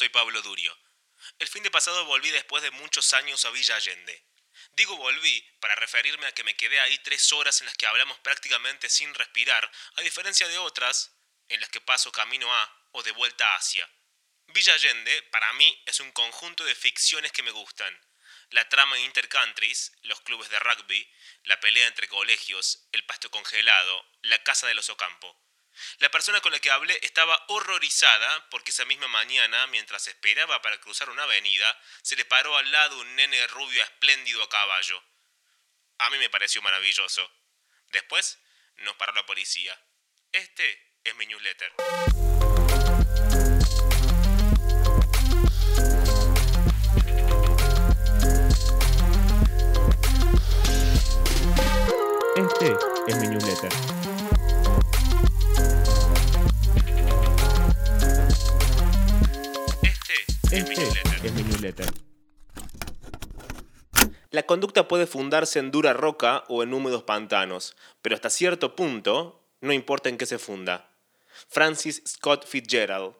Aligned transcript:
soy 0.00 0.08
Pablo 0.08 0.40
Durio. 0.40 0.74
El 1.38 1.46
fin 1.46 1.62
de 1.62 1.70
pasado 1.70 2.06
volví 2.06 2.30
después 2.30 2.62
de 2.62 2.70
muchos 2.70 3.12
años 3.12 3.44
a 3.44 3.50
Villa 3.50 3.76
Allende. 3.76 4.24
Digo 4.72 4.96
volví 4.96 5.46
para 5.60 5.74
referirme 5.74 6.26
a 6.26 6.32
que 6.32 6.42
me 6.42 6.56
quedé 6.56 6.80
ahí 6.80 6.96
tres 7.00 7.30
horas 7.34 7.60
en 7.60 7.66
las 7.66 7.76
que 7.76 7.86
hablamos 7.86 8.18
prácticamente 8.20 8.88
sin 8.88 9.12
respirar, 9.12 9.70
a 9.96 10.00
diferencia 10.00 10.48
de 10.48 10.56
otras 10.56 11.14
en 11.50 11.60
las 11.60 11.68
que 11.68 11.82
paso 11.82 12.10
camino 12.12 12.50
a 12.50 12.86
o 12.92 13.02
de 13.02 13.12
vuelta 13.12 13.54
hacia. 13.56 13.86
Villa 14.46 14.72
Allende, 14.72 15.20
para 15.24 15.52
mí, 15.52 15.82
es 15.84 16.00
un 16.00 16.12
conjunto 16.12 16.64
de 16.64 16.74
ficciones 16.74 17.30
que 17.32 17.42
me 17.42 17.50
gustan. 17.50 17.94
La 18.48 18.66
trama 18.70 18.96
de 18.96 19.02
Intercountries, 19.02 19.92
los 20.04 20.22
clubes 20.22 20.48
de 20.48 20.60
rugby, 20.60 21.06
la 21.44 21.60
pelea 21.60 21.86
entre 21.86 22.08
colegios, 22.08 22.88
el 22.92 23.04
pasto 23.04 23.30
congelado, 23.30 24.02
la 24.22 24.42
casa 24.44 24.66
de 24.66 24.72
los 24.72 24.88
Ocampo. 24.88 25.38
La 25.98 26.10
persona 26.10 26.40
con 26.40 26.52
la 26.52 26.58
que 26.58 26.70
hablé 26.70 26.98
estaba 27.02 27.42
horrorizada 27.48 28.48
porque 28.50 28.70
esa 28.70 28.84
misma 28.84 29.08
mañana, 29.08 29.66
mientras 29.68 30.06
esperaba 30.06 30.62
para 30.62 30.80
cruzar 30.80 31.10
una 31.10 31.24
avenida, 31.24 31.80
se 32.02 32.16
le 32.16 32.24
paró 32.24 32.56
al 32.56 32.70
lado 32.70 32.98
un 32.98 33.16
nene 33.16 33.46
rubio 33.48 33.82
espléndido 33.82 34.42
a 34.42 34.48
caballo. 34.48 35.02
A 35.98 36.10
mí 36.10 36.18
me 36.18 36.30
pareció 36.30 36.62
maravilloso. 36.62 37.30
Después 37.88 38.38
nos 38.76 38.96
paró 38.96 39.12
la 39.12 39.26
policía. 39.26 39.78
Este 40.32 40.92
es 41.04 41.14
mi 41.16 41.26
newsletter. 41.26 41.72
La 64.30 64.44
conducta 64.44 64.86
puede 64.86 65.06
fundarse 65.06 65.58
en 65.58 65.70
dura 65.70 65.92
roca 65.92 66.44
o 66.48 66.62
en 66.62 66.72
húmedos 66.72 67.02
pantanos, 67.02 67.76
pero 68.00 68.14
hasta 68.14 68.30
cierto 68.30 68.76
punto 68.76 69.42
no 69.60 69.72
importa 69.72 70.08
en 70.08 70.18
qué 70.18 70.26
se 70.26 70.38
funda. 70.38 70.88
Francis 71.48 72.02
Scott 72.06 72.46
Fitzgerald. 72.46 73.14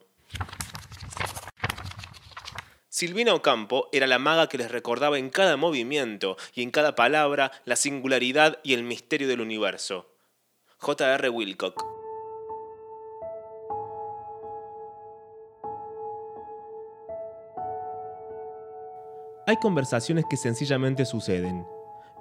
Silvina 2.88 3.34
Ocampo 3.34 3.88
era 3.92 4.06
la 4.06 4.18
maga 4.18 4.48
que 4.48 4.58
les 4.58 4.70
recordaba 4.70 5.18
en 5.18 5.30
cada 5.30 5.56
movimiento 5.56 6.36
y 6.54 6.62
en 6.62 6.70
cada 6.70 6.94
palabra 6.94 7.50
la 7.64 7.76
singularidad 7.76 8.58
y 8.62 8.74
el 8.74 8.82
misterio 8.82 9.26
del 9.26 9.40
universo. 9.40 10.06
J.R. 10.78 11.28
Wilcock. 11.28 11.99
Hay 19.50 19.56
conversaciones 19.56 20.26
que 20.30 20.36
sencillamente 20.36 21.04
suceden 21.04 21.66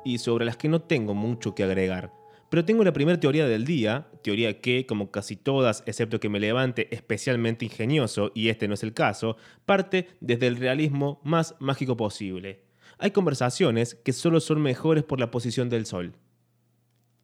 y 0.04 0.18
sobre 0.18 0.46
las 0.46 0.58
que 0.58 0.68
no 0.68 0.82
tengo 0.82 1.14
mucho 1.14 1.54
que 1.54 1.62
agregar. 1.62 2.12
Pero 2.50 2.66
tengo 2.66 2.84
la 2.84 2.92
primera 2.92 3.20
teoría 3.20 3.48
del 3.48 3.66
día, 3.66 4.08
teoría 4.24 4.60
que, 4.62 4.88
como 4.88 5.12
casi 5.12 5.36
todas, 5.36 5.84
excepto 5.86 6.20
que 6.20 6.28
me 6.28 6.40
levante 6.40 6.88
especialmente 6.90 7.66
ingenioso, 7.66 8.32
y 8.34 8.50
este 8.50 8.68
no 8.68 8.74
es 8.74 8.82
el 8.82 8.96
caso, 8.96 9.38
parte 9.68 10.08
desde 10.22 10.48
el 10.48 10.56
realismo 10.56 11.22
más 11.24 11.54
mágico 11.60 11.96
posible. 11.96 12.64
Hay 12.98 13.12
conversaciones 13.12 13.94
que 13.94 14.12
solo 14.12 14.40
son 14.40 14.64
mejores 14.64 15.04
por 15.04 15.20
la 15.20 15.30
posición 15.30 15.70
del 15.70 15.86
sol. 15.86 16.16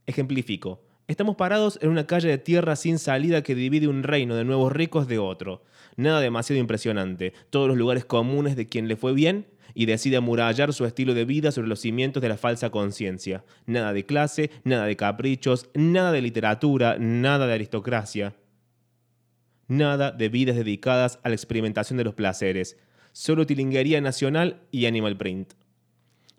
Ejemplifico. 0.06 0.84
Estamos 1.08 1.36
parados 1.36 1.80
en 1.82 1.90
una 1.90 2.06
calle 2.06 2.30
de 2.30 2.38
tierra 2.38 2.76
sin 2.76 3.00
salida 3.00 3.42
que 3.42 3.56
divide 3.56 3.88
un 3.88 4.04
reino 4.04 4.36
de 4.36 4.46
nuevos 4.46 4.72
ricos 4.72 5.08
de 5.08 5.18
otro. 5.18 5.64
Nada 5.98 6.20
demasiado 6.20 6.60
impresionante. 6.60 7.34
Todos 7.50 7.68
los 7.68 7.78
lugares 7.78 8.06
comunes 8.06 8.56
de 8.56 8.68
quien 8.68 8.88
le 8.88 8.98
fue 8.98 9.14
bien 9.14 9.48
y 9.76 9.86
decide 9.86 10.18
amurallar 10.18 10.74
su 10.74 10.86
estilo 10.86 11.14
de 11.14 11.26
vida 11.26 11.52
sobre 11.52 11.68
los 11.68 11.82
cimientos 11.82 12.24
de 12.24 12.30
la 12.30 12.38
falsa 12.38 12.72
conciencia. 12.72 13.44
Nada 13.68 13.94
de 13.94 14.06
clase, 14.06 14.50
nada 14.64 14.86
de 14.86 14.96
caprichos, 14.96 15.70
nada 15.76 16.14
de 16.14 16.22
literatura, 16.22 16.98
nada 16.98 17.46
de 17.46 17.54
aristocracia. 17.54 18.36
Nada 19.68 20.12
de 20.12 20.30
vidas 20.30 20.56
dedicadas 20.56 21.20
a 21.24 21.30
la 21.30 21.36
experimentación 21.36 21.98
de 21.98 22.06
los 22.06 22.16
placeres. 22.16 22.78
Solo 23.12 23.46
tilinguería 23.46 24.00
nacional 24.00 24.62
y 24.72 24.86
animal 24.86 25.18
print. 25.18 25.54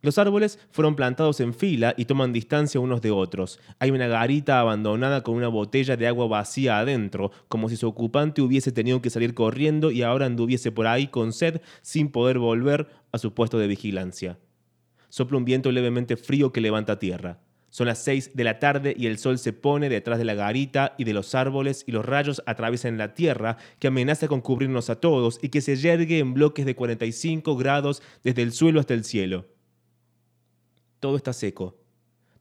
Los 0.02 0.18
árboles 0.18 0.58
fueron 0.70 0.94
plantados 0.94 1.40
en 1.40 1.54
fila 1.54 1.94
y 1.96 2.04
toman 2.04 2.32
distancia 2.32 2.80
unos 2.80 3.00
de 3.00 3.10
otros. 3.10 3.58
Hay 3.78 3.90
una 3.90 4.06
garita 4.06 4.60
abandonada 4.60 5.22
con 5.22 5.34
una 5.34 5.48
botella 5.48 5.96
de 5.96 6.06
agua 6.06 6.28
vacía 6.28 6.78
adentro, 6.78 7.32
como 7.48 7.68
si 7.68 7.76
su 7.76 7.88
ocupante 7.88 8.42
hubiese 8.42 8.72
tenido 8.72 9.00
que 9.00 9.10
salir 9.10 9.34
corriendo 9.34 9.90
y 9.90 10.02
ahora 10.02 10.26
anduviese 10.26 10.70
por 10.70 10.86
ahí 10.86 11.08
con 11.08 11.32
sed 11.32 11.60
sin 11.82 12.10
poder 12.10 12.38
volver 12.38 12.88
a 13.10 13.18
su 13.18 13.34
puesto 13.34 13.58
de 13.58 13.66
vigilancia. 13.66 14.38
Sopla 15.08 15.38
un 15.38 15.44
viento 15.44 15.72
levemente 15.72 16.16
frío 16.16 16.52
que 16.52 16.60
levanta 16.60 16.98
tierra. 16.98 17.40
Son 17.70 17.86
las 17.86 17.98
seis 17.98 18.30
de 18.34 18.44
la 18.44 18.58
tarde 18.58 18.94
y 18.96 19.06
el 19.06 19.18
sol 19.18 19.38
se 19.38 19.52
pone 19.52 19.88
detrás 19.88 20.18
de 20.18 20.24
la 20.24 20.34
garita 20.34 20.94
y 20.98 21.04
de 21.04 21.12
los 21.12 21.34
árboles 21.34 21.84
y 21.86 21.92
los 21.92 22.06
rayos 22.06 22.42
atraviesan 22.46 22.96
la 22.96 23.14
tierra 23.14 23.56
que 23.78 23.88
amenaza 23.88 24.28
con 24.28 24.40
cubrirnos 24.40 24.88
a 24.88 25.00
todos 25.00 25.38
y 25.42 25.48
que 25.48 25.60
se 25.60 25.76
yergue 25.76 26.18
en 26.18 26.32
bloques 26.32 26.64
de 26.64 26.74
45 26.74 27.56
grados 27.56 28.02
desde 28.22 28.42
el 28.42 28.52
suelo 28.52 28.80
hasta 28.80 28.94
el 28.94 29.04
cielo. 29.04 29.55
Todo 31.06 31.18
está 31.18 31.32
seco. 31.32 31.78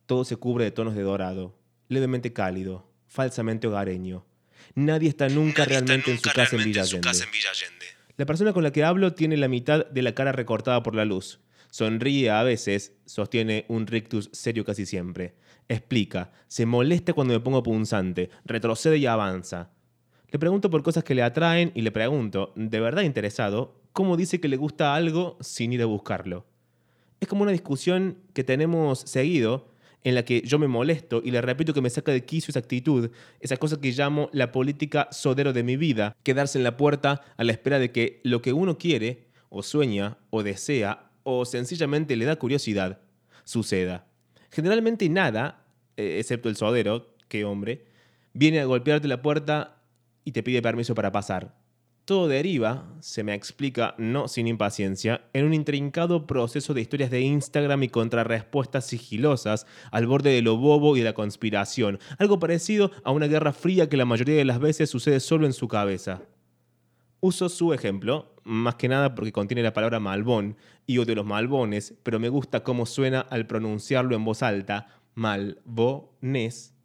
Todo 0.08 0.26
se 0.26 0.38
cubre 0.38 0.64
de 0.64 0.72
tonos 0.72 0.96
de 0.96 1.04
dorado, 1.04 1.56
levemente 1.88 2.34
cálido, 2.34 2.92
falsamente 3.06 3.68
hogareño. 3.68 4.26
Nadie 4.74 5.08
está 5.08 5.30
nunca 5.30 5.66
realmente 5.66 6.10
en 6.10 6.18
su 6.18 6.32
casa 6.32 6.56
en 6.56 6.64
Villa 6.64 6.82
Allende. 6.82 7.08
La 8.18 8.26
persona 8.26 8.54
con 8.54 8.64
la 8.64 8.72
que 8.72 8.84
hablo 8.84 9.14
tiene 9.14 9.38
la 9.38 9.48
mitad 9.48 9.86
de 9.86 10.02
la 10.02 10.16
cara 10.16 10.32
recortada 10.32 10.82
por 10.82 10.96
la 10.96 11.06
luz. 11.06 11.42
Sonríe 11.70 12.32
a 12.32 12.42
veces, 12.42 12.94
sostiene 13.06 13.66
un 13.68 13.86
rictus 13.86 14.32
serio 14.34 14.66
casi 14.66 14.88
siempre. 14.88 15.36
Explica, 15.70 16.32
se 16.48 16.66
molesta 16.66 17.14
cuando 17.14 17.36
me 17.36 17.42
pongo 17.42 17.62
punzante, 17.62 18.32
retrocede 18.46 18.98
y 18.98 19.06
avanza. 19.06 19.74
Le 20.32 20.40
pregunto 20.40 20.72
por 20.72 20.82
cosas 20.82 21.04
que 21.04 21.14
le 21.14 21.22
atraen 21.22 21.72
y 21.76 21.84
le 21.84 21.92
pregunto, 21.92 22.52
de 22.56 22.80
verdad 22.80 23.04
interesado, 23.04 23.84
cómo 23.92 24.18
dice 24.18 24.42
que 24.42 24.48
le 24.48 24.58
gusta 24.58 24.96
algo 24.96 25.38
sin 25.40 25.72
ir 25.72 25.84
a 25.84 25.86
buscarlo. 25.86 26.48
Es 27.26 27.30
como 27.30 27.42
una 27.42 27.52
discusión 27.52 28.20
que 28.36 28.44
tenemos 28.44 29.00
seguido 29.00 29.74
en 30.04 30.14
la 30.14 30.24
que 30.26 30.44
yo 30.44 30.60
me 30.60 30.68
molesto 30.68 31.24
y 31.26 31.32
le 31.32 31.42
repito 31.42 31.74
que 31.74 31.82
me 31.82 31.90
saca 31.90 32.12
de 32.12 32.24
quicio 32.24 32.52
esa 32.52 32.60
actitud, 32.60 33.10
esa 33.40 33.58
cosa 33.58 33.82
que 33.82 33.92
llamo 33.94 34.30
la 34.32 34.52
política 34.52 35.08
sodero 35.10 35.52
de 35.52 35.64
mi 35.64 35.76
vida, 35.76 36.16
quedarse 36.22 36.60
en 36.60 36.64
la 36.64 36.78
puerta 36.78 37.24
a 37.36 37.44
la 37.44 37.52
espera 37.52 37.80
de 37.80 37.92
que 37.92 38.22
lo 38.24 38.44
que 38.44 38.54
uno 38.54 38.78
quiere, 38.78 39.26
o 39.50 39.64
sueña, 39.64 40.20
o 40.30 40.44
desea, 40.44 41.10
o 41.24 41.46
sencillamente 41.46 42.16
le 42.16 42.26
da 42.26 42.36
curiosidad, 42.36 43.02
suceda. 43.44 44.06
Generalmente 44.52 45.10
nada, 45.10 45.66
eh, 45.98 46.18
excepto 46.20 46.48
el 46.48 46.58
sodero, 46.58 47.16
que 47.28 47.44
hombre, 47.44 47.86
viene 48.34 48.60
a 48.60 48.66
golpearte 48.66 49.08
la 49.08 49.24
puerta 49.24 49.82
y 50.24 50.32
te 50.32 50.44
pide 50.44 50.62
permiso 50.62 50.94
para 50.94 51.12
pasar. 51.12 51.56
Todo 52.06 52.28
deriva, 52.28 52.86
se 53.00 53.24
me 53.24 53.34
explica 53.34 53.96
no 53.98 54.28
sin 54.28 54.46
impaciencia, 54.46 55.28
en 55.34 55.44
un 55.44 55.56
intrincado 55.56 56.28
proceso 56.28 56.76
de 56.76 56.82
historias 56.82 57.10
de 57.10 57.22
Instagram 57.22 57.82
y 57.82 57.90
contrarrespuestas 57.90 58.86
sigilosas 58.86 59.66
al 59.90 60.06
borde 60.06 60.30
de 60.30 60.44
lo 60.44 60.56
bobo 60.56 60.96
y 60.96 61.00
de 61.00 61.06
la 61.06 61.14
conspiración, 61.14 61.98
algo 62.20 62.38
parecido 62.38 62.92
a 63.04 63.10
una 63.10 63.26
guerra 63.26 63.54
fría 63.54 63.90
que 63.90 63.98
la 63.98 64.06
mayoría 64.06 64.36
de 64.36 64.46
las 64.46 64.60
veces 64.60 64.88
sucede 64.88 65.20
solo 65.20 65.48
en 65.48 65.54
su 65.54 65.68
cabeza. 65.68 66.22
Uso 67.22 67.50
su 67.50 67.74
ejemplo, 67.74 68.36
más 68.44 68.76
que 68.76 68.88
nada 68.88 69.16
porque 69.16 69.32
contiene 69.32 69.64
la 69.64 69.74
palabra 69.74 70.00
malbón 70.00 70.58
y 70.86 71.00
odio 71.00 71.16
los 71.16 71.26
malbones, 71.26 71.96
pero 72.04 72.20
me 72.20 72.30
gusta 72.30 72.64
cómo 72.64 72.86
suena 72.86 73.22
al 73.22 73.48
pronunciarlo 73.48 74.16
en 74.16 74.26
voz 74.26 74.44
alta, 74.44 75.02
malbones, 75.16 76.76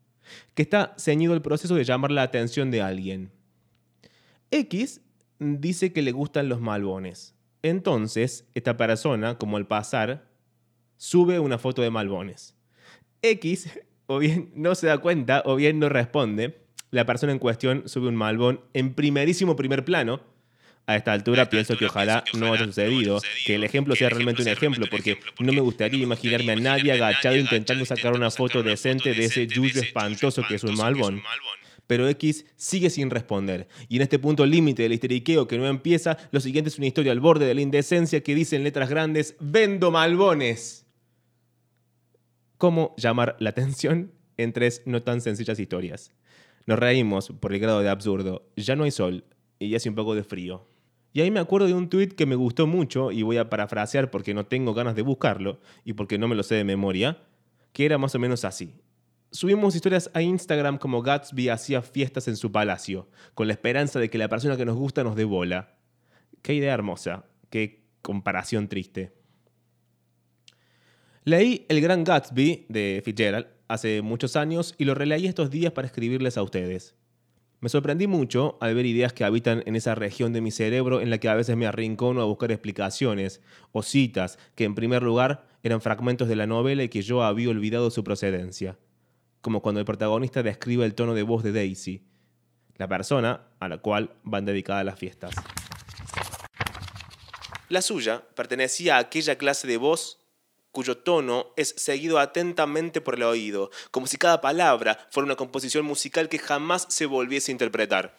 que 0.55 0.63
está 0.63 0.95
ceñido 0.99 1.35
el 1.35 1.43
proceso 1.43 1.75
de 1.75 1.85
llamar 1.85 2.11
la 2.11 2.23
atención 2.23 2.71
de 2.71 2.81
alguien. 2.81 3.33
X 4.51 5.03
dice 5.41 5.93
que 5.93 6.03
le 6.03 6.13
gustan 6.13 6.49
los 6.49 6.61
malbones. 6.61 7.35
Entonces, 7.63 8.47
esta 8.55 8.77
persona, 8.77 9.37
como 9.39 9.57
al 9.57 9.67
pasar, 9.67 10.29
sube 10.97 11.39
una 11.39 11.59
foto 11.59 11.83
de 11.83 11.91
malbones. 11.91 12.55
X, 13.23 13.71
o 14.07 14.19
bien 14.19 14.53
no 14.55 14.75
se 14.75 14.87
da 14.87 14.99
cuenta, 14.99 15.43
o 15.45 15.57
bien 15.57 15.79
no 15.79 15.89
responde. 15.89 16.61
La 16.91 17.07
persona 17.07 17.33
en 17.33 17.39
cuestión 17.39 17.83
sube 17.87 18.09
un 18.09 18.17
malbón 18.17 18.61
en 18.75 18.95
primerísimo 18.95 19.57
primer 19.57 19.85
plano. 19.85 20.21
A 20.87 20.97
esta 20.97 21.13
altura 21.13 21.49
pienso 21.49 21.77
que 21.77 21.87
ojalá 21.87 22.25
no 22.35 22.53
haya 22.53 22.65
sucedido, 22.65 23.21
que 23.47 23.55
el 23.55 23.65
ejemplo 23.65 23.95
sea 23.95 24.09
realmente 24.09 24.43
un 24.43 24.49
ejemplo, 24.49 24.87
porque 24.91 25.19
no 25.39 25.53
me 25.53 25.61
gustaría 25.61 26.03
imaginarme 26.03 26.53
a 26.53 26.57
nadie 26.57 26.93
agachado 26.93 27.37
intentando 27.37 27.85
sacar 27.85 28.15
una 28.15 28.31
foto 28.31 28.63
decente 28.63 29.15
de 29.15 29.27
ese 29.27 29.47
yuyo 29.47 29.81
espantoso 29.81 30.43
que 30.43 30.57
es 30.57 30.65
un 30.65 30.75
malbón 30.77 31.23
pero 31.91 32.09
X 32.09 32.47
sigue 32.55 32.89
sin 32.89 33.11
responder. 33.11 33.67
Y 33.89 33.97
en 33.97 34.03
este 34.03 34.21
punto 34.21 34.47
límite 34.47 34.85
del 34.85 34.93
histeriqueo 34.93 35.49
que 35.49 35.59
no 35.59 35.67
empieza, 35.67 36.19
lo 36.31 36.39
siguiente 36.39 36.69
es 36.69 36.79
una 36.79 36.87
historia 36.87 37.11
al 37.11 37.19
borde 37.19 37.47
de 37.47 37.55
la 37.55 37.63
indecencia 37.63 38.23
que 38.23 38.37
dice 38.37 38.55
en 38.55 38.63
letras 38.63 38.89
grandes, 38.89 39.35
vendo 39.41 39.91
malbones. 39.91 40.87
¿Cómo 42.59 42.95
llamar 42.97 43.35
la 43.41 43.51
atención 43.51 44.13
en 44.37 44.53
tres 44.53 44.83
no 44.87 45.03
tan 45.03 45.21
sencillas 45.21 45.59
historias? 45.59 46.13
Nos 46.65 46.79
reímos 46.79 47.31
por 47.41 47.53
el 47.53 47.59
grado 47.59 47.81
de 47.81 47.89
absurdo. 47.89 48.49
Ya 48.55 48.77
no 48.77 48.85
hay 48.85 48.93
sol 48.93 49.25
y 49.59 49.75
hace 49.75 49.89
un 49.89 49.97
poco 49.97 50.15
de 50.15 50.23
frío. 50.23 50.69
Y 51.13 51.23
ahí 51.23 51.33
me 51.33 51.41
acuerdo 51.41 51.67
de 51.67 51.75
un 51.75 51.89
tweet 51.89 52.11
que 52.11 52.25
me 52.25 52.37
gustó 52.37 52.69
mucho, 52.69 53.11
y 53.11 53.25
voy 53.25 53.39
a 53.39 53.51
parafrasear 53.51 54.13
porque 54.13 54.33
no 54.33 54.47
tengo 54.47 54.75
ganas 54.75 54.95
de 54.95 55.03
buscarlo 55.03 55.59
y 55.85 55.95
porque 55.95 56.19
no 56.19 56.29
me 56.29 56.37
lo 56.37 56.45
sé 56.45 56.55
de 56.55 56.63
memoria, 56.63 57.19
que 57.73 57.85
era 57.85 57.99
más 57.99 58.15
o 58.15 58.21
menos 58.21 58.45
así. 58.45 58.77
Subimos 59.33 59.77
historias 59.77 60.11
a 60.13 60.23
Instagram 60.23 60.77
como 60.77 61.03
Gatsby 61.03 61.51
hacía 61.51 61.83
fiestas 61.83 62.27
en 62.27 62.37
su 62.37 62.51
palacio, 62.51 63.09
con 63.35 63.47
la 63.47 63.53
esperanza 63.53 64.01
de 64.01 64.11
que 64.11 64.19
la 64.19 64.29
persona 64.29 64.57
que 64.57 64.65
nos 64.65 64.75
gusta 64.77 65.05
nos 65.05 65.15
dé 65.15 65.23
bola. 65.23 65.77
Qué 66.43 66.55
idea 66.55 66.75
hermosa, 66.75 67.27
qué 67.49 67.85
comparación 68.03 68.67
triste. 68.67 69.13
Leí 71.23 71.65
El 71.69 71.81
Gran 71.81 72.03
Gatsby 72.03 72.67
de 72.69 73.03
Fitzgerald 73.05 73.47
hace 73.69 74.03
muchos 74.03 74.35
años 74.35 74.75
y 74.79 74.85
lo 74.85 74.97
releí 74.97 75.29
estos 75.29 75.49
días 75.49 75.73
para 75.73 75.87
escribirles 75.87 76.37
a 76.37 76.43
ustedes. 76.43 76.97
Me 77.61 77.69
sorprendí 77.69 78.09
mucho 78.09 78.59
al 78.61 78.75
ver 78.75 78.87
ideas 78.87 79.13
que 79.13 79.23
habitan 79.23 79.63
en 79.65 79.77
esa 79.77 79.95
región 79.95 80.33
de 80.33 80.41
mi 80.41 80.51
cerebro 80.51 81.01
en 81.01 81.09
la 81.09 81.19
que 81.19 81.29
a 81.29 81.37
veces 81.37 81.57
me 81.57 81.69
arrincono 81.69 82.21
a 82.21 82.25
buscar 82.25 82.51
explicaciones 82.51 83.43
o 83.71 83.85
citas 83.85 84.41
que 84.57 84.65
en 84.65 84.75
primer 84.75 85.05
lugar 85.05 85.47
eran 85.63 85.81
fragmentos 85.81 86.27
de 86.27 86.35
la 86.35 86.49
novela 86.49 86.83
y 86.83 86.89
que 86.89 87.03
yo 87.03 87.23
había 87.23 87.51
olvidado 87.51 87.91
su 87.91 88.03
procedencia. 88.03 88.77
Como 89.41 89.63
cuando 89.63 89.81
el 89.81 89.87
protagonista 89.87 90.43
describe 90.43 90.85
el 90.85 90.95
tono 90.95 91.15
de 91.15 91.23
voz 91.23 91.43
de 91.43 91.53
Daisy, 91.53 92.05
la 92.77 92.89
persona 92.89 93.49
a 93.59 93.69
la 93.69 93.79
cual 93.79 94.17
van 94.23 94.45
dedicadas 94.45 94.85
las 94.85 94.99
fiestas. 94.99 95.35
La 97.69 97.83
suya 97.83 98.25
pertenecía 98.35 98.97
a 98.97 99.01
aquella 99.01 99.37
clase 99.37 99.69
de 99.69 99.77
voz 99.77 100.21
cuyo 100.73 100.99
tono 100.99 101.49
es 101.57 101.75
seguido 101.77 102.19
atentamente 102.19 103.01
por 103.01 103.17
el 103.17 103.23
oído, 103.25 103.71
como 103.91 104.07
si 104.07 104.17
cada 104.17 104.41
palabra 104.41 105.07
fuera 105.11 105.27
una 105.27 105.37
composición 105.37 105.85
musical 105.85 106.29
que 106.29 106.39
jamás 106.39 106.87
se 106.89 107.07
volviese 107.07 107.51
a 107.51 107.55
interpretar. 107.55 108.17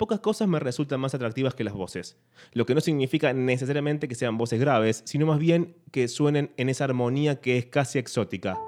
Pocas 0.00 0.20
cosas 0.20 0.48
me 0.48 0.58
resultan 0.58 0.98
más 0.98 1.14
atractivas 1.14 1.54
que 1.54 1.62
las 1.62 1.74
voces, 1.74 2.16
lo 2.54 2.64
que 2.64 2.74
no 2.74 2.80
significa 2.80 3.34
necesariamente 3.34 4.08
que 4.08 4.14
sean 4.14 4.38
voces 4.38 4.58
graves, 4.58 5.02
sino 5.04 5.26
más 5.26 5.38
bien 5.38 5.76
que 5.92 6.08
suenen 6.08 6.54
en 6.56 6.70
esa 6.70 6.84
armonía 6.84 7.42
que 7.42 7.58
es 7.58 7.66
casi 7.66 7.98
exótica. 7.98 8.58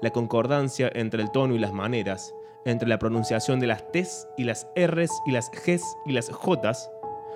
La 0.00 0.10
concordancia 0.10 0.90
entre 0.96 1.22
el 1.22 1.30
tono 1.30 1.54
y 1.54 1.60
las 1.60 1.72
maneras, 1.72 2.34
entre 2.64 2.88
la 2.88 2.98
pronunciación 2.98 3.60
de 3.60 3.68
las 3.68 3.88
T's 3.92 4.26
y 4.36 4.42
las 4.42 4.66
R's 4.74 5.12
y 5.26 5.30
las 5.30 5.48
G's 5.52 5.84
y 6.04 6.10
las 6.10 6.28
J's, 6.28 6.90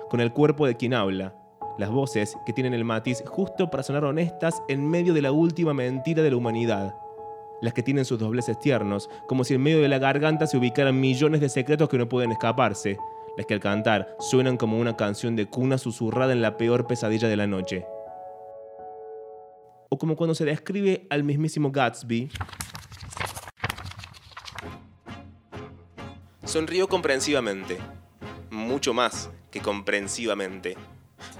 con 0.09 0.19
el 0.19 0.33
cuerpo 0.33 0.67
de 0.67 0.75
quien 0.75 0.93
habla, 0.93 1.33
las 1.77 1.89
voces 1.89 2.37
que 2.45 2.51
tienen 2.51 2.73
el 2.73 2.83
matiz 2.83 3.23
justo 3.25 3.69
para 3.69 3.83
sonar 3.83 4.03
honestas 4.03 4.61
en 4.67 4.85
medio 4.85 5.13
de 5.13 5.21
la 5.21 5.31
última 5.31 5.73
mentira 5.73 6.23
de 6.23 6.31
la 6.31 6.35
humanidad, 6.35 6.93
las 7.61 7.73
que 7.73 7.83
tienen 7.83 8.05
sus 8.05 8.19
dobleces 8.19 8.59
tiernos, 8.59 9.09
como 9.27 9.43
si 9.43 9.55
en 9.55 9.63
medio 9.63 9.81
de 9.81 9.87
la 9.87 9.99
garganta 9.99 10.47
se 10.47 10.57
ubicaran 10.57 10.99
millones 10.99 11.41
de 11.41 11.49
secretos 11.49 11.89
que 11.89 11.97
no 11.97 12.09
pueden 12.09 12.31
escaparse, 12.31 12.97
las 13.37 13.45
que 13.45 13.53
al 13.53 13.59
cantar 13.59 14.15
suenan 14.19 14.57
como 14.57 14.79
una 14.79 14.95
canción 14.95 15.35
de 15.35 15.47
cuna 15.47 15.77
susurrada 15.77 16.33
en 16.33 16.41
la 16.41 16.57
peor 16.57 16.87
pesadilla 16.87 17.27
de 17.27 17.37
la 17.37 17.47
noche. 17.47 17.85
O 19.89 19.97
como 19.97 20.15
cuando 20.15 20.35
se 20.35 20.45
describe 20.45 21.07
al 21.09 21.23
mismísimo 21.23 21.71
Gatsby. 21.71 22.29
Sonrió 26.43 26.87
comprensivamente, 26.87 27.77
mucho 28.49 28.93
más 28.93 29.29
que 29.51 29.61
comprensivamente. 29.61 30.75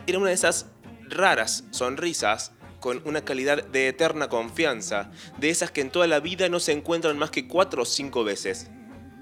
Era 0.05 0.19
una 0.19 0.29
de 0.29 0.33
esas 0.33 0.67
raras 1.09 1.65
sonrisas 1.71 2.51
con 2.79 3.01
una 3.05 3.23
calidad 3.23 3.63
de 3.65 3.87
eterna 3.87 4.29
confianza, 4.29 5.11
de 5.37 5.49
esas 5.49 5.71
que 5.71 5.81
en 5.81 5.89
toda 5.89 6.07
la 6.07 6.19
vida 6.19 6.49
no 6.49 6.59
se 6.59 6.71
encuentran 6.71 7.17
más 7.17 7.31
que 7.31 7.47
cuatro 7.47 7.83
o 7.83 7.85
cinco 7.85 8.23
veces. 8.23 8.69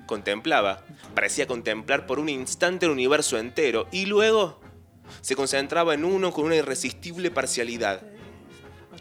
Contemplaba, 0.06 0.84
parecía 1.14 1.48
contemplar 1.48 2.06
por 2.06 2.20
un 2.20 2.30
instante 2.30 2.86
el 2.86 2.92
universo 2.92 3.38
entero 3.38 3.88
y 3.92 4.06
luego 4.06 4.60
se 5.22 5.36
concentraba 5.36 5.94
en 5.94 6.06
uno 6.06 6.32
con 6.32 6.46
una 6.46 6.56
irresistible 6.56 7.32
parcialidad. 7.32 8.02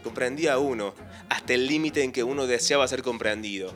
Comprendía 0.03 0.53
a 0.53 0.59
uno, 0.59 0.93
hasta 1.29 1.53
el 1.53 1.67
límite 1.67 2.03
en 2.03 2.11
que 2.11 2.23
uno 2.23 2.47
deseaba 2.47 2.87
ser 2.87 3.01
comprendido 3.01 3.73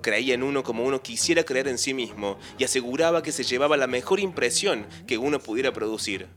creía 0.00 0.34
en 0.34 0.42
uno 0.42 0.62
como 0.62 0.84
uno 0.84 1.02
quisiera 1.02 1.44
creer 1.44 1.68
en 1.68 1.78
sí 1.78 1.94
mismo 1.94 2.38
y 2.58 2.64
aseguraba 2.64 3.22
que 3.22 3.32
se 3.32 3.44
llevaba 3.44 3.76
la 3.76 3.86
mejor 3.86 4.20
impresión 4.20 4.86
que 5.06 5.18
uno 5.18 5.38
pudiera 5.38 5.72
producir. 5.72 6.28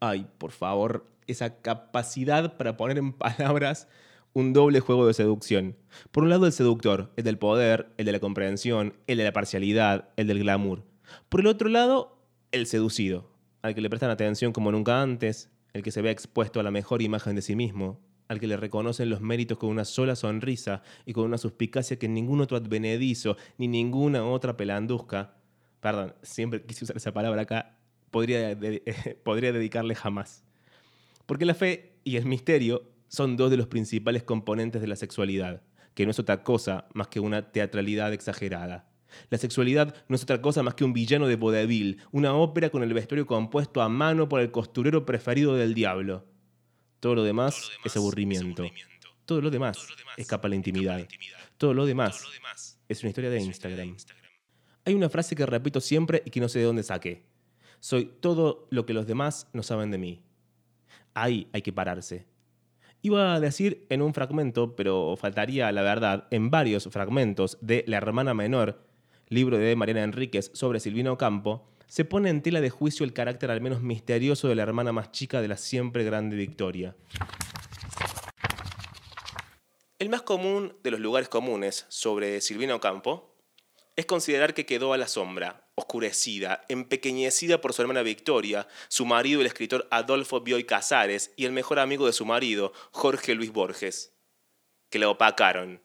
Ay, 0.00 0.26
por 0.38 0.52
favor, 0.52 1.06
esa 1.26 1.60
capacidad 1.60 2.56
para 2.56 2.76
poner 2.76 2.98
en 2.98 3.12
palabras 3.12 3.88
un 4.32 4.52
doble 4.52 4.80
juego 4.80 5.06
de 5.06 5.14
seducción. 5.14 5.76
Por 6.12 6.22
un 6.22 6.30
lado 6.30 6.46
el 6.46 6.52
seductor, 6.52 7.12
el 7.16 7.24
del 7.24 7.38
poder, 7.38 7.92
el 7.96 8.06
de 8.06 8.12
la 8.12 8.20
comprensión, 8.20 8.94
el 9.06 9.18
de 9.18 9.24
la 9.24 9.32
parcialidad, 9.32 10.10
el 10.16 10.26
del 10.26 10.40
glamour. 10.40 10.84
Por 11.28 11.40
el 11.40 11.46
otro 11.46 11.68
lado, 11.68 12.18
el 12.52 12.66
seducido, 12.66 13.30
al 13.62 13.74
que 13.74 13.80
le 13.80 13.90
prestan 13.90 14.10
atención 14.10 14.52
como 14.52 14.70
nunca 14.70 15.02
antes, 15.02 15.50
el 15.72 15.82
que 15.82 15.90
se 15.90 16.02
ve 16.02 16.10
expuesto 16.10 16.60
a 16.60 16.62
la 16.62 16.70
mejor 16.70 17.02
imagen 17.02 17.34
de 17.34 17.42
sí 17.42 17.56
mismo, 17.56 18.00
al 18.28 18.40
que 18.40 18.46
le 18.46 18.56
reconocen 18.56 19.10
los 19.10 19.20
méritos 19.20 19.58
con 19.58 19.70
una 19.70 19.84
sola 19.84 20.14
sonrisa 20.14 20.82
y 21.06 21.12
con 21.14 21.24
una 21.24 21.38
suspicacia 21.38 21.98
que 21.98 22.08
ningún 22.08 22.40
otro 22.40 22.56
advenedizo 22.56 23.36
ni 23.56 23.68
ninguna 23.68 24.24
otra 24.24 24.56
pelanduzca, 24.56 25.34
perdón, 25.80 26.14
siempre 26.22 26.62
quise 26.62 26.84
usar 26.84 26.96
esa 26.96 27.12
palabra 27.12 27.42
acá, 27.42 27.77
podría, 28.10 28.58
podría 29.24 29.52
dedicarle 29.52 29.94
jamás. 29.94 30.44
Porque 31.26 31.44
la 31.44 31.54
fe 31.54 31.96
y 32.04 32.16
el 32.16 32.26
misterio 32.26 32.90
son 33.08 33.36
dos 33.36 33.50
de 33.50 33.56
los 33.56 33.66
principales 33.66 34.22
componentes 34.22 34.80
de 34.80 34.86
la 34.86 34.96
sexualidad, 34.96 35.62
que 35.94 36.04
no 36.04 36.10
es 36.10 36.18
otra 36.18 36.42
cosa 36.42 36.86
más 36.94 37.08
que 37.08 37.20
una 37.20 37.50
teatralidad 37.52 38.12
exagerada. 38.12 38.88
La 39.30 39.38
sexualidad 39.38 39.94
no 40.08 40.16
es 40.16 40.22
otra 40.22 40.40
cosa 40.40 40.62
más 40.62 40.74
que 40.74 40.84
un 40.84 40.92
villano 40.92 41.26
de 41.26 41.36
vodevil, 41.36 42.00
una 42.12 42.34
ópera 42.34 42.70
con 42.70 42.82
el 42.82 42.92
vestuario 42.92 43.26
compuesto 43.26 43.80
a 43.80 43.88
mano 43.88 44.28
por 44.28 44.40
el 44.40 44.50
costurero 44.50 45.04
preferido 45.04 45.54
del 45.54 45.74
diablo. 45.74 46.26
Todo 47.00 47.14
lo 47.14 47.22
demás, 47.22 47.70
es, 47.84 47.96
aburrimiento. 47.96 48.64
Todo 49.24 49.40
lo 49.40 49.50
demás, 49.50 49.86
escapa 50.16 50.48
la 50.48 50.56
intimidad. 50.56 51.06
Todo 51.56 51.74
lo 51.74 51.86
demás 51.86 52.24
es 52.88 53.02
una 53.02 53.10
historia 53.10 53.30
de 53.30 53.40
Instagram. 53.40 53.96
Hay 54.84 54.94
una 54.94 55.08
frase 55.08 55.36
que 55.36 55.44
repito 55.46 55.80
siempre 55.80 56.22
y 56.24 56.30
que 56.30 56.40
no 56.40 56.48
sé 56.48 56.60
de 56.60 56.64
dónde 56.64 56.82
saqué. 56.82 57.26
Soy 57.80 58.06
todo 58.20 58.66
lo 58.70 58.86
que 58.86 58.94
los 58.94 59.06
demás 59.06 59.48
no 59.52 59.62
saben 59.62 59.90
de 59.90 59.98
mí. 59.98 60.22
Ahí 61.14 61.48
hay 61.52 61.62
que 61.62 61.72
pararse. 61.72 62.26
Iba 63.02 63.34
a 63.34 63.40
decir 63.40 63.86
en 63.90 64.02
un 64.02 64.12
fragmento, 64.12 64.74
pero 64.74 65.16
faltaría 65.16 65.70
la 65.70 65.82
verdad, 65.82 66.26
en 66.30 66.50
varios 66.50 66.88
fragmentos 66.90 67.58
de 67.60 67.84
La 67.86 67.96
hermana 67.96 68.34
menor, 68.34 68.84
libro 69.28 69.56
de 69.56 69.76
Mariana 69.76 70.02
Enríquez 70.02 70.50
sobre 70.54 70.80
Silvino 70.80 71.16
Campo, 71.16 71.68
se 71.86 72.04
pone 72.04 72.28
en 72.28 72.42
tela 72.42 72.60
de 72.60 72.70
juicio 72.70 73.04
el 73.04 73.12
carácter 73.12 73.50
al 73.50 73.60
menos 73.60 73.82
misterioso 73.82 74.48
de 74.48 74.56
la 74.56 74.62
hermana 74.62 74.92
más 74.92 75.12
chica 75.12 75.40
de 75.40 75.48
la 75.48 75.56
siempre 75.56 76.04
grande 76.04 76.36
Victoria. 76.36 76.96
El 79.98 80.10
más 80.10 80.22
común 80.22 80.74
de 80.82 80.90
los 80.90 81.00
lugares 81.00 81.28
comunes 81.28 81.86
sobre 81.88 82.40
Silvina 82.40 82.74
Ocampo 82.74 83.37
es 83.98 84.06
considerar 84.06 84.54
que 84.54 84.64
quedó 84.64 84.92
a 84.92 84.96
la 84.96 85.08
sombra, 85.08 85.66
oscurecida, 85.74 86.64
empequeñecida 86.68 87.60
por 87.60 87.72
su 87.72 87.82
hermana 87.82 88.02
Victoria, 88.02 88.68
su 88.86 89.04
marido 89.04 89.40
el 89.40 89.48
escritor 89.48 89.88
Adolfo 89.90 90.40
Bioy 90.40 90.62
Casares 90.62 91.32
y 91.34 91.46
el 91.46 91.50
mejor 91.50 91.80
amigo 91.80 92.06
de 92.06 92.12
su 92.12 92.24
marido, 92.24 92.72
Jorge 92.92 93.34
Luis 93.34 93.50
Borges, 93.50 94.12
que 94.88 95.00
la 95.00 95.08
opacaron. 95.08 95.82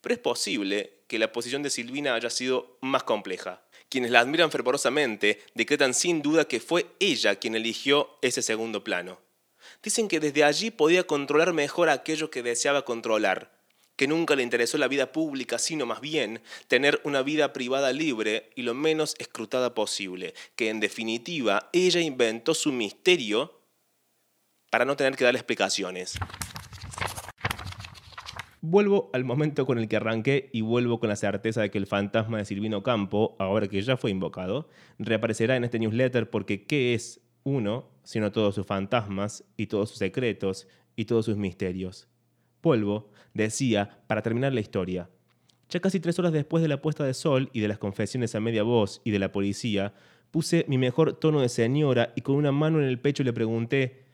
Pero 0.00 0.14
es 0.14 0.20
posible 0.20 1.02
que 1.08 1.18
la 1.18 1.32
posición 1.32 1.64
de 1.64 1.70
Silvina 1.70 2.14
haya 2.14 2.30
sido 2.30 2.78
más 2.82 3.02
compleja. 3.02 3.64
Quienes 3.88 4.12
la 4.12 4.20
admiran 4.20 4.52
fervorosamente 4.52 5.42
decretan 5.54 5.94
sin 5.94 6.22
duda 6.22 6.46
que 6.46 6.60
fue 6.60 6.86
ella 7.00 7.34
quien 7.34 7.56
eligió 7.56 8.16
ese 8.22 8.42
segundo 8.42 8.84
plano. 8.84 9.18
Dicen 9.82 10.06
que 10.06 10.20
desde 10.20 10.44
allí 10.44 10.70
podía 10.70 11.04
controlar 11.04 11.52
mejor 11.52 11.88
aquello 11.88 12.30
que 12.30 12.44
deseaba 12.44 12.84
controlar, 12.84 13.57
que 13.98 14.06
nunca 14.06 14.36
le 14.36 14.44
interesó 14.44 14.78
la 14.78 14.86
vida 14.86 15.10
pública, 15.10 15.58
sino 15.58 15.84
más 15.84 16.00
bien 16.00 16.40
tener 16.68 17.00
una 17.02 17.20
vida 17.22 17.52
privada 17.52 17.92
libre 17.92 18.48
y 18.54 18.62
lo 18.62 18.72
menos 18.72 19.16
escrutada 19.18 19.74
posible, 19.74 20.34
que 20.54 20.70
en 20.70 20.78
definitiva 20.78 21.68
ella 21.72 22.00
inventó 22.00 22.54
su 22.54 22.70
misterio 22.70 23.60
para 24.70 24.84
no 24.84 24.96
tener 24.96 25.16
que 25.16 25.24
dar 25.24 25.34
explicaciones. 25.34 26.16
Vuelvo 28.60 29.10
al 29.12 29.24
momento 29.24 29.66
con 29.66 29.78
el 29.78 29.88
que 29.88 29.96
arranqué 29.96 30.48
y 30.52 30.60
vuelvo 30.60 31.00
con 31.00 31.08
la 31.08 31.16
certeza 31.16 31.62
de 31.62 31.72
que 31.72 31.78
el 31.78 31.88
fantasma 31.88 32.38
de 32.38 32.44
Silvino 32.44 32.84
Campo, 32.84 33.34
ahora 33.40 33.66
que 33.66 33.82
ya 33.82 33.96
fue 33.96 34.12
invocado, 34.12 34.68
reaparecerá 35.00 35.56
en 35.56 35.64
este 35.64 35.80
newsletter 35.80 36.30
porque 36.30 36.66
¿qué 36.66 36.94
es 36.94 37.20
uno 37.42 37.88
sino 38.04 38.30
todos 38.30 38.54
sus 38.54 38.66
fantasmas 38.66 39.44
y 39.56 39.66
todos 39.66 39.88
sus 39.90 39.98
secretos 39.98 40.68
y 40.94 41.06
todos 41.06 41.24
sus 41.24 41.36
misterios? 41.36 42.08
Vuelvo, 42.62 43.10
decía, 43.34 44.00
para 44.06 44.22
terminar 44.22 44.52
la 44.52 44.60
historia. 44.60 45.08
Ya 45.68 45.80
casi 45.80 46.00
tres 46.00 46.18
horas 46.18 46.32
después 46.32 46.62
de 46.62 46.68
la 46.68 46.80
puesta 46.80 47.04
de 47.04 47.14
sol 47.14 47.50
y 47.52 47.60
de 47.60 47.68
las 47.68 47.78
confesiones 47.78 48.34
a 48.34 48.40
media 48.40 48.62
voz 48.62 49.00
y 49.04 49.10
de 49.10 49.18
la 49.18 49.32
policía, 49.32 49.94
puse 50.30 50.64
mi 50.68 50.78
mejor 50.78 51.14
tono 51.18 51.40
de 51.40 51.48
señora 51.48 52.12
y 52.16 52.22
con 52.22 52.36
una 52.36 52.52
mano 52.52 52.78
en 52.78 52.86
el 52.86 52.98
pecho 52.98 53.22
le 53.22 53.32
pregunté, 53.32 54.08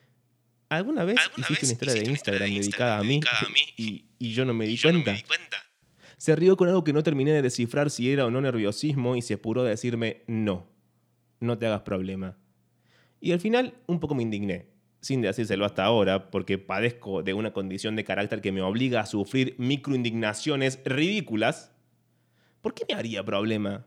¿Alguna 0.69 1.05
vez 1.05 1.21
hiciste 1.37 1.67
una 1.67 1.73
historia 1.73 1.95
de 1.95 2.11
Instagram, 2.11 2.51
dedicada, 2.51 2.99
a 2.99 3.03
mí, 3.03 3.21
y, 3.77 4.33
yo 4.33 4.45
no 4.45 4.55
me 4.55 4.67
di, 4.67 4.79
cuenta? 4.79 5.15
Se 6.17 6.35
rió 6.35 6.57
con 6.57 6.69
algo 6.69 6.85
que 6.85 6.93
no 6.93 7.03
terminé 7.03 7.33
de 7.33 7.43
descifrar 7.43 7.91
si 7.91 8.11
era 8.11 8.27
o 8.27 8.31
no 8.31 8.41
nerviosismo 8.41 9.15
y 9.15 9.23
se 9.23 9.35
apuró 9.35 9.63
a 9.63 9.69
decirme 9.69 10.23
no, 10.27 10.67
no 11.41 11.59
te 11.59 11.67
hagas 11.67 11.83
problema. 11.83 12.39
Y 13.21 13.33
al 13.33 13.41
final 13.41 13.75
un 13.87 14.01
poco 14.01 14.15
me 14.15 14.23
indigné, 14.23 14.67
sin 15.05 15.21
decírselo 15.21 15.67
hasta 15.67 15.85
ahora, 15.85 16.31
porque 16.31 16.57
padezco 16.57 17.23
de 17.23 17.35
una 17.35 17.53
condición 17.53 17.95
de 17.95 18.05
carácter 18.05 18.41
que 18.41 18.53
me 18.53 18.63
obliga 18.63 19.01
a 19.01 19.07
sufrir 19.07 19.55
microindignaciones 19.59 20.81
ridículas. 20.87 21.73
¿Por 22.63 22.73
qué 22.73 22.87
me 22.89 22.95
haría 22.95 23.23
problema? 23.23 23.85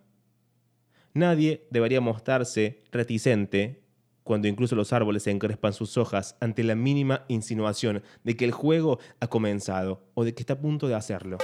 Nadie 1.15 1.65
debería 1.71 2.01
mostrarse 2.01 2.83
reticente 2.91 3.81
cuando 4.24 4.47
incluso 4.47 4.75
los 4.75 4.93
árboles 4.93 5.25
encrespan 5.25 5.74
sus 5.74 5.97
hojas 5.97 6.38
ante 6.39 6.63
la 6.63 6.75
mínima 6.75 7.25
insinuación 7.29 8.03
de 8.24 8.36
que 8.36 8.45
el 8.45 8.51
juego 8.51 9.00
ha 9.19 9.27
comenzado 9.27 10.03
o 10.13 10.24
de 10.24 10.36
que 10.36 10.43
está 10.43 10.53
a 10.53 10.59
punto 10.59 10.88
de 10.88 10.93
hacerlo. 10.93 11.39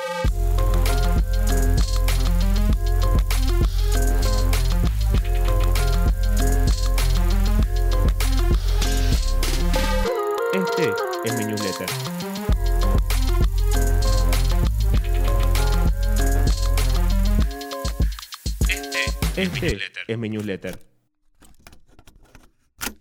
Este, 19.35 19.47
es 19.47 19.51
mi 19.51 19.59
newsletter. 19.61 20.05
es 20.07 20.17
mi 20.17 20.29
newsletter. 20.29 20.79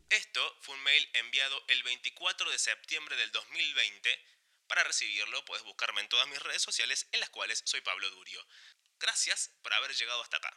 Esto 0.09 0.57
fue 0.63 0.75
un 0.75 0.83
mail 0.83 1.09
enviado 1.13 1.63
el 1.69 1.83
24 1.83 2.51
de 2.51 2.59
septiembre 2.59 3.17
del 3.17 3.31
2020. 3.33 4.19
Para 4.67 4.83
recibirlo 4.85 5.45
puedes 5.45 5.63
buscarme 5.65 6.01
en 6.01 6.09
todas 6.09 6.27
mis 6.29 6.41
redes 6.41 6.63
sociales 6.63 7.07
en 7.13 7.21
las 7.21 7.29
cuales 7.29 7.63
soy 7.67 7.83
Pablo 7.83 8.09
Durio. 8.11 8.41
Gracias 8.99 9.51
por 9.63 9.75
haber 9.75 9.93
llegado 9.95 10.23
hasta 10.23 10.39
acá. 10.39 10.57